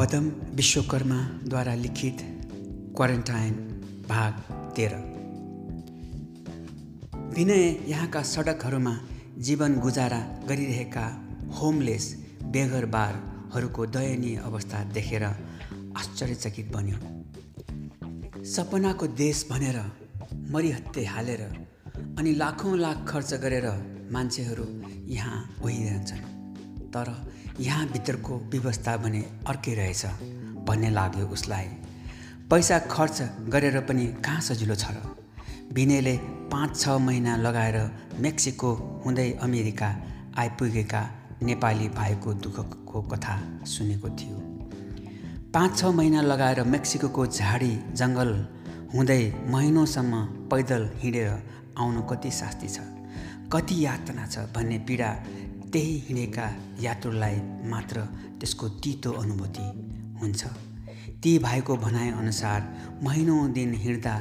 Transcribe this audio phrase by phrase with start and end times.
[0.00, 2.18] पदम विश्वकर्माद्वारा लिखित
[2.96, 3.54] क्वारेन्टाइन
[4.08, 4.32] भाग
[4.76, 4.94] तेह्र।
[7.36, 8.94] विनय यहाँका सडकहरूमा
[9.38, 11.04] जीवन गुजारा गरिरहेका
[11.60, 12.06] होमलेस
[12.44, 16.98] बेघरबारहरूको दयनीय अवस्था देखेर आश्चर्यचकित बन्यो।
[18.44, 19.78] सपनाको देश भनेर
[20.50, 21.42] मरिहत्ते हालेर
[22.18, 23.66] अनि लाखौँ लाख खर्च गरेर
[24.12, 24.66] मान्छेहरू
[25.12, 26.39] यहाँ ओहिरहन्छन्।
[26.94, 27.08] तर
[27.60, 30.06] यहाँ भित्रको व्यवस्था भने अर्कै रहेछ
[30.66, 31.66] भन्ने लाग्यो उसलाई।
[32.50, 34.98] पैसा खर्च गरेर पनि कहाँ सजिलो छ र?
[35.72, 36.16] विनयले
[36.52, 37.76] पाँच छ महिना लगाएर
[38.20, 38.72] मेक्सिको
[39.04, 39.88] हुँदै अमेरिका
[40.38, 41.02] आइपुगेका
[41.42, 44.38] नेपाली भाइको दुःखको कथा सुनेको थियो।
[45.54, 48.30] पाँच छ महिना लगाएर मेक्सिको झाडी जङ्गल
[48.94, 51.28] हुँदै महिनौसम्म पैदल हिँडेर
[51.78, 52.80] आउनु कति शास्ति छ
[53.52, 55.10] कति यातना छ भन्ने पीडा
[55.72, 56.46] त्यही हिँडेका
[56.82, 57.36] यात्रुलाई
[57.70, 58.00] मात्र
[58.40, 59.66] त्यसको तितो अनुभूति
[60.20, 60.42] हुन्छ।
[61.22, 62.60] ती भाइको भनाइअनुसार
[63.04, 64.14] महिनौँ दिन हिँड्दा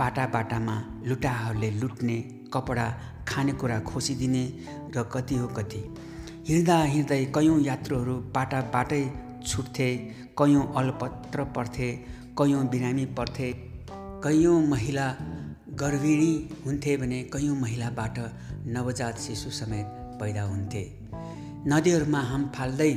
[0.00, 0.76] बाटा बाटामा
[1.06, 2.16] लुटाहरूले लुट्ने
[2.54, 2.86] कपडा
[3.28, 4.44] खानेकुरा खोसिदिने
[4.96, 5.82] र कति हो कति।
[6.48, 9.02] हिँड्दा हिँड्दै कयौँ यात्रुहरू बाटा बाटै
[9.46, 9.90] छुट्थे
[10.38, 11.90] कयौँ अलपत्र पर्थे
[12.38, 13.52] कयौँ बिरामी पर्थे
[14.24, 15.06] कयौँ महिला
[15.80, 16.32] गर्भिणी
[16.66, 18.18] हुन्थे भने कयौँ महिलाबाट
[18.66, 20.82] नवजात शिशु समेत पैदा हुन्थे।
[21.68, 22.92] नदीहरूमा हाम फाल्दै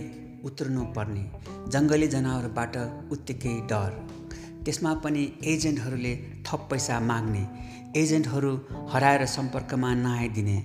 [0.46, 1.24] उत्रनु पर्ने
[1.72, 2.78] जङ्गली जनावरबाट
[3.12, 3.92] उत्तिकै डर।
[4.66, 6.14] त्यसमा पनि एजेन्टहरूले
[6.48, 7.44] थप पैसा माग्ने
[8.02, 8.54] एजेन्टहरू
[8.92, 10.58] हराएर सम्पर्कमा नआइदिने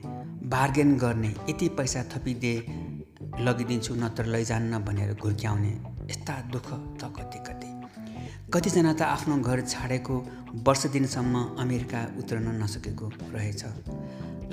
[0.54, 2.56] बार्गेन गर्ने यति पैसा थपिदिए
[3.40, 5.72] लगिदिन्छु नत्र लैजान्न भनेर घुर्क्याउने।
[6.10, 6.68] यस्ता दुःख
[7.00, 7.70] त कति कति।
[8.54, 10.16] कतिजना त आफ्नो घर छाडेको
[10.66, 13.62] वर्ष दिनसम्म अमेरिका उत्रन नसकेको रहेछ।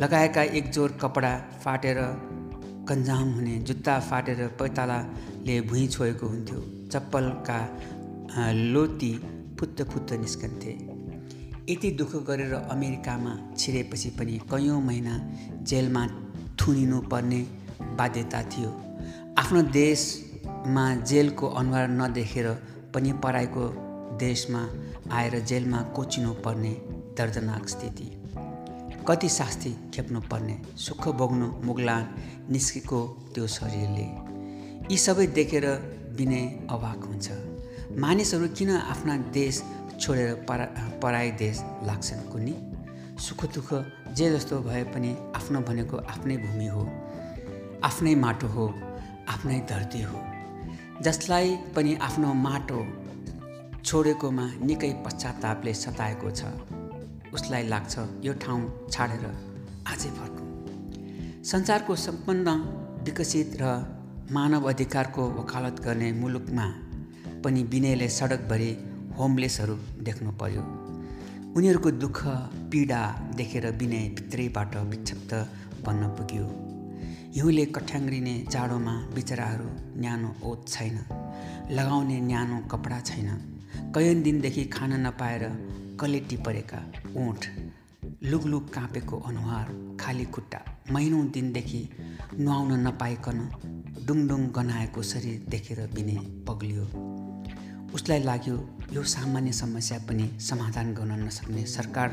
[0.01, 1.31] लगाएका एक जोर कपडा
[1.63, 1.97] फाटेर
[2.89, 7.57] कन्जाम हुने जुत्ता फाटेर पैतालाले भुइँ छोएको हुन्थ्यो। चप्पलका
[8.73, 9.11] लोती
[9.59, 10.71] फुत्त फुत्त निस्कन्थे।
[11.69, 15.17] यति दुःख गरेर अमेरिकामा छिरेपछि पनि कैयौँ महिना
[15.63, 16.05] जेलमा
[16.61, 17.41] थुनिनु पर्ने
[17.97, 18.71] बाध्यता थियो।
[19.37, 22.49] आफ्नो देशमा जेलको अनुहार नदेखेर
[22.93, 23.67] पनि पराइको
[24.17, 24.67] देशमा
[25.17, 26.73] आएर जेलमा कोचिनु पर्ने
[27.17, 28.11] दर्दनाक स्थिति।
[29.07, 32.03] कति शास्ति खेप्नु पर्ने सुख भोग्नु मुगलान
[32.51, 32.99] निस्केको
[33.33, 34.05] त्यो शरीरले।
[34.91, 35.65] यी सबै देखेर
[36.17, 37.31] विनय अभाग हुन्छ।
[37.99, 39.63] मानिसहरू किन आफ्ना देश
[39.99, 40.65] छोडेर परा
[41.03, 42.55] पराई देश लाग्छन् कुनी
[43.21, 43.69] सुख दुःख
[44.17, 46.87] जे जस्तो भए पनि आफ्नो भनेको आफ्नै भूमि हो
[47.83, 48.67] आफ्नै माटो हो
[49.29, 50.19] आफ्नै धरती हो।
[51.01, 52.79] जसलाई पनि आफ्नो माटो
[53.85, 56.41] छोडेकोमा निकै पश्चातापले सताएको छ।
[57.33, 59.25] उसलाई लाग्छ यो ठाउँ छाडेर
[59.87, 60.47] आजै फर्कौँ।
[61.43, 62.49] संसारको सम्पन्न
[63.05, 63.63] विकसित र
[64.31, 66.65] मानव अधिकारको वकालत गर्ने मुलुकमा
[67.43, 68.71] पनि विनयले सडकभरि
[69.17, 69.75] होमलेसहरू
[70.07, 70.63] देख्नु पर्यो।
[71.57, 72.19] उनीहरूको दुःख
[72.71, 73.01] पीडा
[73.35, 75.33] देखेर विनय भित्रैबाट विक्षिप्त
[75.85, 76.45] बन्न पुग्यो।
[77.35, 79.67] हिउँले कठ्याङ्ग्रिने जाडोमा बिचराहरू
[79.99, 80.97] न्यानो ओत छैन
[81.71, 83.50] लगाउने न्यानो कपडा छैन।
[83.95, 85.43] कैयन दिनदेखि खान नपाएर
[85.99, 86.77] कलेटी परेका
[87.17, 87.45] ओठ
[88.23, 90.59] लुगलुग काँपेको अनुहार खाली खुट्टा
[90.91, 91.81] महिनौँ दिनदेखि
[92.39, 93.39] नुहाउन नपाइकन
[94.07, 96.83] डुङडुङ गनाएको शरीर देखेर बिने पग्लियो।
[97.93, 98.55] उसलाई लाग्यो
[98.93, 102.09] यो सामान्य समस्या पनि समाधान गर्न नसक्ने सरकार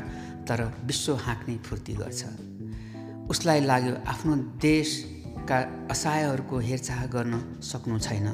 [0.47, 2.23] तर विश्व हाँक्ने फुर्ती गर्छ।
[3.29, 8.27] उसलाई लाग्यो आफ्नो देशका असहायहरूको हेरचाह गर्न सक्नु छैन।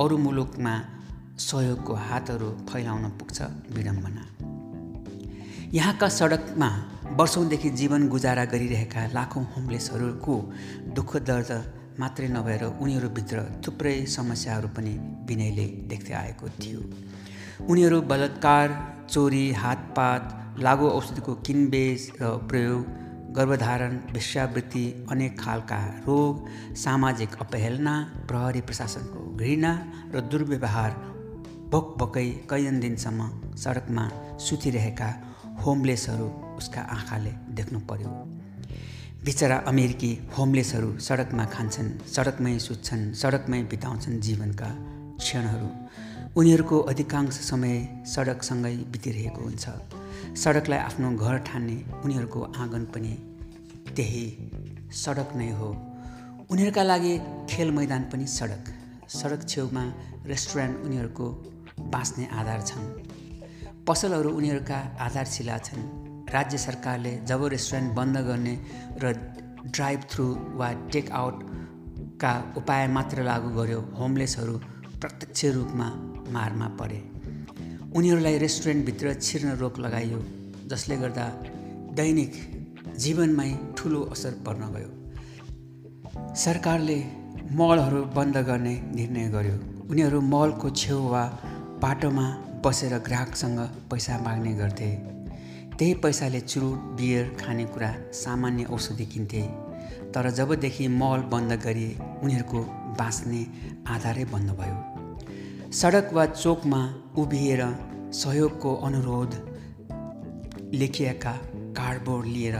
[0.00, 0.74] अरू मुलुकमा
[1.38, 3.42] सहयोगको हातहरू फैलाउन पुग्छ
[3.76, 4.24] विडम्बना।
[5.72, 6.68] यहाँका सडकमा
[7.10, 10.34] वर्षौँदेखि जीवन गुजारा गरिरहेका लाखौँ होमलेसहरूको
[10.94, 11.50] दुःख दर्द
[12.00, 14.92] मात्रै नभएर उनीहरूभित्र थुप्रै समस्याहरू पनि
[15.28, 16.80] विनयले देख्दै आएको थियो।
[17.70, 18.68] उनीहरू बलात्कार
[19.10, 22.82] चोरी हातपात लागु औषधिको किनबेच र प्रयोग
[23.36, 27.94] गर्भधारण वेश्यावृत्ति अनेक खालका रोग सामाजिक अपहेलना
[28.28, 29.72] प्रहरी प्रशासनको घृणा
[30.14, 31.11] र दुर्व्यवहार
[31.72, 33.20] भोक भोकै कैयन दिनसम्म
[33.56, 34.02] सडकमा
[34.38, 35.06] सुतिरहेका
[35.62, 36.26] होमलेसहरू
[36.58, 38.10] उसका आँखाले देख्नु पर्यो।
[39.24, 44.68] बिचरा अमेरिकी होमलेसहरू सडकमा खान्छन् सडकमै सुत्छन् सडकमै बिताउँछन् जीवनका
[45.20, 45.68] क्षणहरू।
[46.40, 47.74] उनीहरूको अधिकांश समय
[48.14, 49.64] सडकसँगै बितिरहेको हुन्छ।
[50.42, 53.14] सडकलाई आफ्नो घर ठान्ने उनीहरूको आँगन पनि
[53.96, 54.26] त्यही
[55.04, 55.70] सडक नै हो।
[56.52, 57.14] उनीहरूका लागि
[57.50, 58.64] खेल मैदान पनि सडक।
[59.18, 59.84] सडक छेउमा
[60.32, 61.26] रेस्टुरेन्ट उनीहरूको
[61.90, 62.84] बाँच्ने आधार छन्।
[63.88, 65.82] पसलहरू उनीहरूका आधारशिला छन्।
[66.32, 68.54] राज्य सरकारले जब रेस्टुरेन्ट बन्द गर्ने
[69.04, 69.12] र
[69.66, 70.24] ड्राइभ थ्रु
[70.58, 74.54] वा टेक आउटका उपाय मात्र लागू गर्यो होमलेसहरू
[75.00, 75.88] प्रत्यक्ष रूपमा
[76.32, 77.00] मारमा परे।
[77.96, 80.20] उनीहरूलाई रेस्टुरेन्टभित्र छिर्न रोक लगाइयो
[80.66, 81.26] जसले गर्दा
[81.94, 82.32] दैनिक
[82.98, 84.90] जीवनमै ठुलो असर पर्न गयो।
[86.34, 86.98] सरकारले
[87.52, 89.56] मलहरू बन्द गर्ने निर्णय गर्यो।
[89.90, 91.22] उनीहरू मलको छेउ वा
[91.82, 92.24] बाटोमा
[92.64, 93.58] बसेर ग्राहकसँग
[93.90, 94.90] पैसा माग्ने गर्थे।
[95.78, 99.42] त्यही पैसाले चुरुट बियर खानेकुरा सामान्य औषधि किन्थे।
[100.14, 102.60] तर जबदेखि मल बन्द गरिए उनीहरूको
[102.98, 103.46] बाँच्ने
[103.88, 106.82] आधारै बन्द भयो। सडक वा चोकमा
[107.18, 107.62] उभिएर
[108.12, 109.34] सहयोगको अनुरोध
[110.74, 111.32] लेखिएका
[111.78, 112.56] कार्डबोर्ड लिएर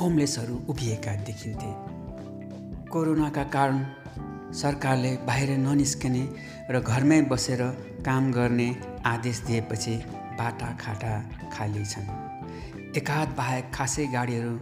[0.00, 1.70] होमलेसहरू उभिएका देखिन्थे।
[2.90, 3.86] कोरोनाका कारण
[4.52, 6.24] सरकारले बाहिर ननिस्कने
[6.70, 7.62] र घरमै बसेर
[8.04, 8.68] काम गर्ने
[9.06, 9.94] आदेश दिएपछि
[10.38, 11.12] बाटाखाटा
[11.52, 12.08] खाली छन्
[12.96, 14.54] एकाध बाहेक खासै गाडीहरू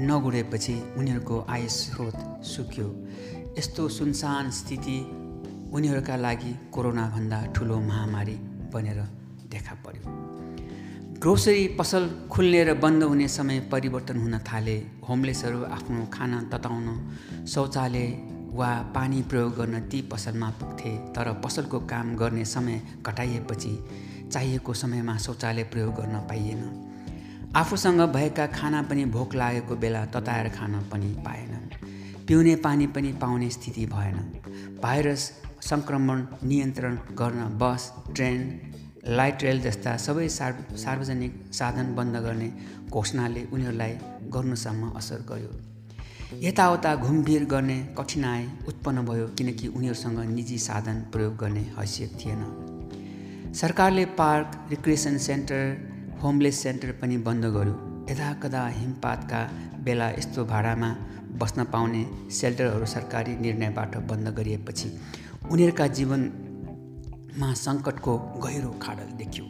[0.00, 2.88] नगुडेपछि उनीहरूको आय स्रोत सुक्यो।
[3.58, 4.98] यस्तो सुनसान स्थिति
[5.74, 8.36] उनीहरूका लागि कोरोनाभन्दा ठुलो महामारी
[8.74, 9.00] बनेर
[9.50, 10.14] देखा पर्यो।
[11.20, 14.76] ग्रोसरी पसल खुल्ने र बन्द हुने समय परिवर्तन हुन थाले।
[15.08, 16.86] होमलेसहरू आफ्नो खाना तताउन
[17.48, 18.06] शौचालय
[18.56, 23.78] वा पानी प्रयोग गर्न ती पसलमा पुग्थे तर पसलको काम गर्ने समय घटाइएपछि
[24.32, 26.62] चाहिएको समयमा शौचालय प्रयोग गर्न पाइएन।
[27.56, 31.68] आफूसँग भएका खाना पनि भोक लागेको बेला तताएर खान पनि पाएनन्
[32.28, 34.16] पिउने पानी पनि पाउने स्थिति भएन।
[34.82, 35.30] भाइरस
[35.62, 38.40] सङ्क्रमण नियन्त्रण गर्न बस ट्रेन
[39.08, 42.52] लाइट रेल जस्ता सबै सार्व सार्वजनिक साधन बन्द गर्ने
[42.90, 43.98] घोषणाले उनीहरूलाई
[44.34, 45.75] गर्नुसम्म असर गर्यो
[46.32, 54.04] यताउता घुमभिर गर्ने कठिनाइ उत्पन्न भयो किनकि उनीहरूसँग निजी साधन प्रयोग गर्ने हैसियत थिएन। सरकारले
[54.18, 57.74] park recreation centre homeless centre पनि बन्द गर्यो।
[58.10, 59.42] यदा कदा हिमपातका
[59.84, 60.90] बेला यस्तो भाडामा
[61.38, 64.88] बस्न पाउने सेल्टरहरू सरकारी निर्णयबाट बन्द गरिएपछि
[65.52, 69.46] उनीहरूका जीवनमा सङ्कटको गहिरो खाडल देखियो।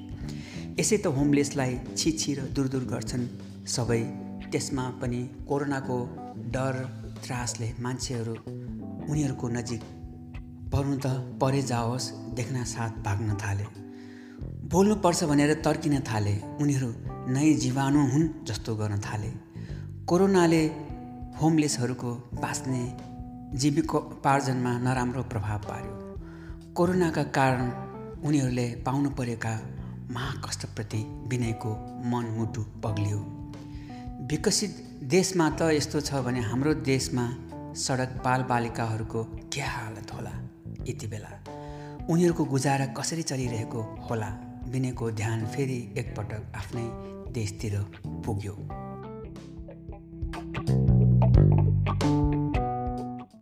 [0.81, 3.27] यसै त होमलेसलाई छिछि र दूर दूर गर्छन्
[3.67, 4.03] सबै।
[4.53, 5.99] त्यसमा पनि कोरोनाको
[6.37, 6.75] डर
[7.25, 8.35] त्रासले मान्छेहरू
[9.11, 9.81] उनीहरूको नजिक
[10.73, 11.07] पर्नु त
[11.43, 13.65] परे जाओस् देख्न साथ भाग्न थाले।
[14.69, 16.95] बोल्नुपर्छ भनेर तर्किन थाले उनीहरू
[17.33, 19.31] नै जीवाणु हुन् जस्तो गर्न थाले।
[20.07, 20.67] कोरोनाले
[21.43, 22.97] होमलेसहरूको बाँच्ने
[23.59, 25.95] जीविकोपार्जनमा नराम्रो प्रभाव पार्यो।
[26.75, 27.71] कोरोनाका कारण
[28.27, 29.61] उनीहरूले पाउनु परेका
[30.11, 30.99] महाकष्टप्रति
[31.29, 31.71] विनयको
[32.05, 33.19] मनमुटु पग्लियो।
[34.31, 37.25] विकसित देशमा त यस्तो छ भने हाम्रो देशमा
[37.75, 40.31] सडक बालबालिकाहरूको के हालत होला
[40.89, 41.29] यति बेला।
[42.11, 44.29] उनीहरूको गुजारा कसरी चलिरहेको होला
[44.69, 46.87] विनयको ध्यान फेरि एकपटक आफ्नै
[47.33, 47.79] देशतिर
[48.27, 48.86] पुग्यो।